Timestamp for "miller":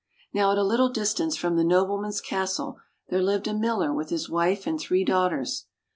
3.53-3.93